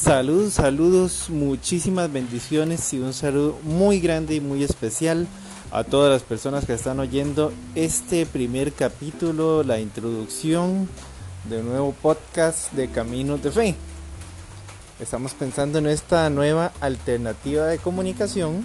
Saludos, 0.00 0.54
saludos, 0.54 1.28
muchísimas 1.28 2.10
bendiciones 2.12 2.94
y 2.94 3.00
un 3.00 3.12
saludo 3.12 3.58
muy 3.64 3.98
grande 3.98 4.36
y 4.36 4.40
muy 4.40 4.62
especial 4.62 5.26
a 5.72 5.82
todas 5.82 6.12
las 6.12 6.22
personas 6.22 6.64
que 6.64 6.74
están 6.74 7.00
oyendo 7.00 7.52
este 7.74 8.24
primer 8.24 8.72
capítulo, 8.72 9.64
la 9.64 9.80
introducción 9.80 10.88
de 11.50 11.58
un 11.58 11.70
nuevo 11.70 11.92
podcast 12.00 12.72
de 12.74 12.88
Caminos 12.88 13.42
de 13.42 13.50
Fe. 13.50 13.74
Estamos 15.00 15.34
pensando 15.34 15.80
en 15.80 15.88
esta 15.88 16.30
nueva 16.30 16.70
alternativa 16.80 17.66
de 17.66 17.78
comunicación 17.78 18.64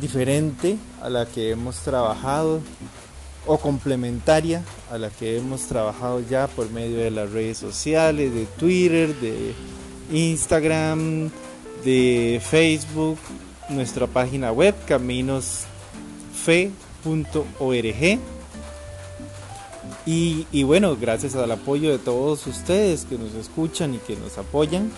diferente 0.00 0.76
a 1.00 1.08
la 1.08 1.24
que 1.24 1.50
hemos 1.50 1.76
trabajado 1.76 2.60
o 3.46 3.58
complementaria 3.58 4.64
a 4.90 4.98
la 4.98 5.08
que 5.08 5.38
hemos 5.38 5.62
trabajado 5.62 6.20
ya 6.28 6.48
por 6.48 6.68
medio 6.70 6.98
de 6.98 7.12
las 7.12 7.30
redes 7.30 7.58
sociales, 7.58 8.34
de 8.34 8.46
Twitter, 8.46 9.14
de 9.20 9.54
Instagram, 10.10 11.30
de 11.84 12.40
Facebook, 12.44 13.18
nuestra 13.68 14.06
página 14.06 14.52
web 14.52 14.74
caminosfe.org. 14.86 15.68
Y, 20.06 20.46
y 20.50 20.62
bueno, 20.62 20.96
gracias 20.96 21.36
al 21.36 21.52
apoyo 21.52 21.90
de 21.90 21.98
todos 21.98 22.46
ustedes 22.46 23.04
que 23.04 23.18
nos 23.18 23.34
escuchan 23.34 23.94
y 23.94 23.98
que 23.98 24.16
nos 24.16 24.38
apoyan, 24.38 24.90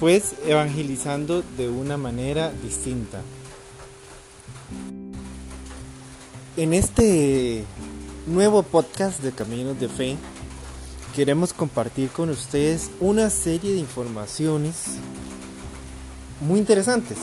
pues 0.00 0.34
evangelizando 0.46 1.42
de 1.56 1.68
una 1.68 1.96
manera 1.96 2.50
distinta. 2.62 3.20
En 6.56 6.72
este 6.72 7.64
nuevo 8.26 8.62
podcast 8.62 9.22
de 9.22 9.32
Caminos 9.32 9.78
de 9.78 9.88
Fe, 9.88 10.16
queremos 11.16 11.54
compartir 11.54 12.10
con 12.10 12.28
ustedes 12.28 12.90
una 13.00 13.30
serie 13.30 13.72
de 13.72 13.78
informaciones 13.78 14.98
muy 16.42 16.58
interesantes 16.58 17.16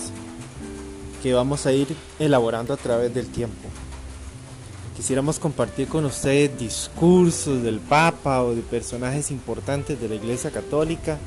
que 1.22 1.32
vamos 1.32 1.68
a 1.68 1.74
ir 1.74 1.96
elaborando 2.18 2.74
a 2.74 2.78
través 2.78 3.14
del 3.14 3.28
tiempo. 3.28 3.70
Quisiéramos 4.96 5.38
compartir 5.38 5.88
con 5.88 6.06
ustedes 6.06 6.58
discursos 6.58 7.62
del 7.62 7.78
Papa 7.80 8.42
o 8.42 8.56
de 8.56 8.64
personajes 8.64 9.30
importantes 9.30 10.02
de 10.02 10.10
la 10.10 10.16
Iglesia 10.16 10.50
Católica 10.50 11.20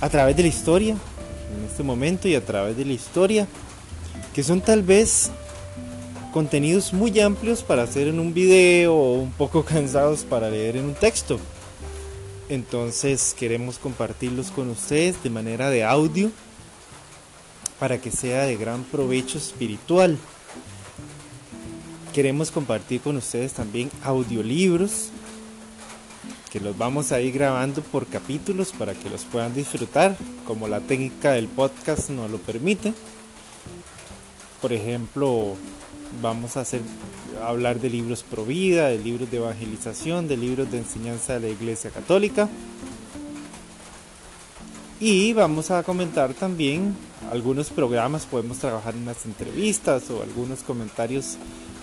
a 0.00 0.08
través 0.08 0.36
de 0.36 0.42
la 0.42 0.48
historia, 0.50 0.96
en 1.58 1.64
este 1.64 1.82
momento 1.82 2.28
y 2.28 2.36
a 2.36 2.44
través 2.44 2.76
de 2.76 2.84
la 2.84 2.92
historia, 2.92 3.48
que 4.32 4.44
son 4.44 4.60
tal 4.60 4.84
vez 4.84 5.32
contenidos 6.32 6.92
muy 6.92 7.18
amplios 7.18 7.64
para 7.64 7.82
hacer 7.82 8.06
en 8.06 8.20
un 8.20 8.32
video 8.32 8.94
o 8.94 9.14
un 9.14 9.32
poco 9.32 9.64
cansados 9.64 10.22
para 10.22 10.48
leer 10.48 10.76
en 10.76 10.84
un 10.84 10.94
texto. 10.94 11.40
Entonces 12.48 13.34
queremos 13.38 13.78
compartirlos 13.78 14.50
con 14.50 14.68
ustedes 14.70 15.22
de 15.22 15.30
manera 15.30 15.70
de 15.70 15.84
audio 15.84 16.30
para 17.78 17.98
que 18.00 18.10
sea 18.10 18.44
de 18.44 18.56
gran 18.56 18.84
provecho 18.84 19.38
espiritual. 19.38 20.18
Queremos 22.12 22.50
compartir 22.50 23.00
con 23.00 23.16
ustedes 23.16 23.54
también 23.54 23.90
audiolibros 24.02 25.10
que 26.54 26.60
los 26.60 26.78
vamos 26.78 27.10
a 27.10 27.20
ir 27.20 27.32
grabando 27.32 27.82
por 27.82 28.06
capítulos 28.06 28.70
para 28.70 28.94
que 28.94 29.10
los 29.10 29.24
puedan 29.24 29.52
disfrutar 29.54 30.16
como 30.46 30.68
la 30.68 30.78
técnica 30.78 31.32
del 31.32 31.48
podcast 31.48 32.10
nos 32.10 32.30
lo 32.30 32.38
permite. 32.38 32.94
Por 34.62 34.72
ejemplo, 34.72 35.56
vamos 36.22 36.56
a 36.56 36.60
hacer 36.60 36.80
hablar 37.42 37.80
de 37.80 37.90
libros 37.90 38.22
pro 38.22 38.44
vida, 38.44 38.88
de 38.88 38.98
libros 38.98 39.30
de 39.30 39.38
evangelización, 39.38 40.28
de 40.28 40.36
libros 40.36 40.70
de 40.70 40.78
enseñanza 40.78 41.34
de 41.34 41.40
la 41.40 41.48
Iglesia 41.48 41.90
Católica. 41.90 42.48
Y 45.00 45.32
vamos 45.32 45.70
a 45.70 45.82
comentar 45.82 46.34
también 46.34 46.96
algunos 47.30 47.70
programas, 47.70 48.26
podemos 48.26 48.58
trabajar 48.58 48.94
en 48.94 49.02
unas 49.02 49.26
entrevistas 49.26 50.10
o 50.10 50.22
algunos 50.22 50.60
comentarios 50.60 51.36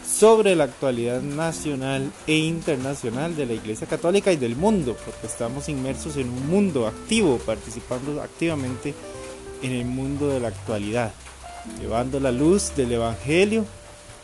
sobre 0.07 0.55
la 0.55 0.63
actualidad 0.65 1.21
nacional 1.21 2.11
e 2.25 2.37
internacional 2.37 3.35
de 3.35 3.45
la 3.45 3.53
Iglesia 3.53 3.87
Católica 3.87 4.31
y 4.31 4.37
del 4.37 4.55
mundo, 4.55 4.95
porque 5.05 5.27
estamos 5.27 5.69
inmersos 5.69 6.17
en 6.17 6.29
un 6.29 6.47
mundo 6.47 6.87
activo, 6.87 7.37
participando 7.37 8.21
activamente 8.21 8.93
en 9.61 9.71
el 9.71 9.85
mundo 9.85 10.27
de 10.27 10.39
la 10.39 10.47
actualidad, 10.47 11.11
llevando 11.79 12.19
la 12.19 12.31
luz 12.31 12.73
del 12.75 12.93
Evangelio 12.93 13.65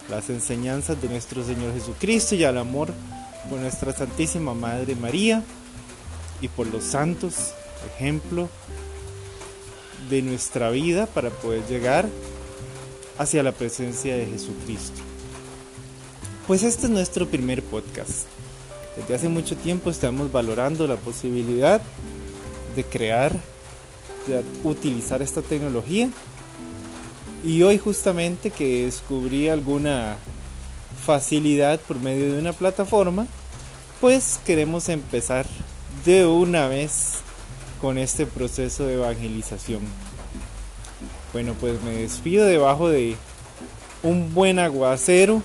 las 0.09 0.29
enseñanzas 0.29 1.01
de 1.01 1.09
nuestro 1.09 1.43
Señor 1.43 1.73
Jesucristo 1.73 2.35
y 2.35 2.43
al 2.43 2.57
amor 2.57 2.93
por 3.49 3.59
nuestra 3.59 3.93
Santísima 3.93 4.53
Madre 4.53 4.95
María 4.95 5.43
y 6.41 6.47
por 6.47 6.67
los 6.67 6.83
santos, 6.83 7.53
ejemplo 7.95 8.49
de 10.09 10.21
nuestra 10.21 10.69
vida 10.69 11.05
para 11.05 11.29
poder 11.29 11.65
llegar 11.67 12.07
hacia 13.17 13.43
la 13.43 13.51
presencia 13.51 14.15
de 14.15 14.25
Jesucristo. 14.25 15.01
Pues 16.45 16.63
este 16.63 16.85
es 16.85 16.91
nuestro 16.91 17.27
primer 17.27 17.61
podcast. 17.63 18.27
Desde 18.95 19.15
hace 19.15 19.29
mucho 19.29 19.57
tiempo 19.57 19.89
estamos 19.89 20.31
valorando 20.31 20.87
la 20.87 20.95
posibilidad 20.95 21.81
de 22.75 22.83
crear, 22.83 23.33
de 24.27 24.43
utilizar 24.63 25.21
esta 25.21 25.41
tecnología 25.41 26.09
y 27.43 27.63
hoy 27.63 27.77
justamente 27.77 28.49
que 28.49 28.85
descubrí 28.85 29.49
alguna 29.49 30.17
facilidad 31.05 31.79
por 31.79 31.99
medio 31.99 32.33
de 32.33 32.39
una 32.39 32.53
plataforma, 32.53 33.27
pues 34.01 34.39
queremos 34.45 34.89
empezar 34.89 35.45
de 36.05 36.25
una 36.25 36.67
vez 36.67 37.19
con 37.81 37.97
este 37.97 38.25
proceso 38.25 38.85
de 38.85 38.95
evangelización. 38.95 39.81
Bueno, 41.33 41.53
pues 41.59 41.81
me 41.83 41.91
despido 41.91 42.45
debajo 42.45 42.89
de 42.89 43.15
un 44.03 44.33
buen 44.33 44.59
aguacero, 44.59 45.41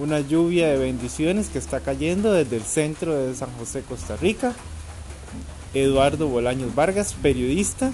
una 0.00 0.20
lluvia 0.20 0.68
de 0.68 0.78
bendiciones 0.78 1.48
que 1.48 1.58
está 1.58 1.80
cayendo 1.80 2.32
desde 2.32 2.56
el 2.56 2.62
centro 2.62 3.14
de 3.14 3.34
San 3.34 3.50
José, 3.58 3.82
Costa 3.82 4.16
Rica. 4.16 4.54
Eduardo 5.74 6.28
Bolaños 6.28 6.74
Vargas, 6.74 7.14
periodista 7.20 7.92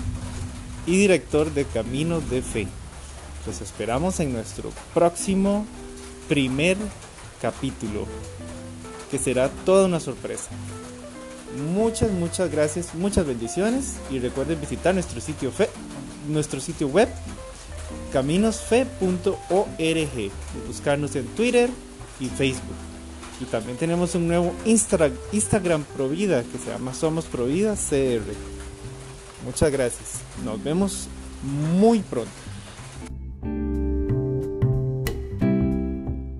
y 0.86 0.96
director 0.96 1.52
de 1.52 1.64
Caminos 1.64 2.28
de 2.30 2.42
Fe. 2.42 2.66
Los 3.46 3.60
esperamos 3.60 4.20
en 4.20 4.32
nuestro 4.32 4.70
próximo 4.92 5.66
primer 6.28 6.76
capítulo, 7.40 8.06
que 9.10 9.18
será 9.18 9.48
toda 9.64 9.86
una 9.86 10.00
sorpresa. 10.00 10.48
Muchas, 11.72 12.10
muchas 12.10 12.50
gracias, 12.50 12.94
muchas 12.94 13.26
bendiciones 13.26 13.94
y 14.10 14.18
recuerden 14.18 14.60
visitar 14.60 14.94
nuestro 14.94 15.20
sitio, 15.20 15.52
fe, 15.52 15.68
nuestro 16.28 16.60
sitio 16.60 16.88
web 16.88 17.08
caminosfe.org 18.12 20.30
buscarnos 20.66 21.16
en 21.16 21.26
Twitter 21.26 21.68
y 22.20 22.26
Facebook. 22.26 22.76
Y 23.40 23.44
también 23.46 23.76
tenemos 23.76 24.14
un 24.14 24.28
nuevo 24.28 24.54
Instagram 24.64 25.84
Provida 25.96 26.44
que 26.44 26.58
se 26.58 26.70
llama 26.70 26.94
Somos 26.94 27.24
Provida 27.24 27.74
CR. 27.74 28.53
Muchas 29.44 29.70
gracias. 29.70 30.20
Nos 30.44 30.62
vemos 30.62 31.08
muy 31.78 32.00
pronto. 32.00 32.30